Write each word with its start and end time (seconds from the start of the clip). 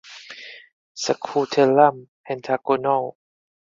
Scutellum 1.03 1.95
pentagonal. 2.25 3.05